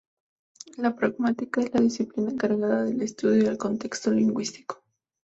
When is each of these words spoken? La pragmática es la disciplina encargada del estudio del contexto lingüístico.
La 0.77 0.95
pragmática 0.95 1.61
es 1.61 1.71
la 1.75 1.79
disciplina 1.81 2.31
encargada 2.31 2.85
del 2.85 3.03
estudio 3.03 3.43
del 3.43 3.59
contexto 3.59 4.09
lingüístico. 4.09 4.81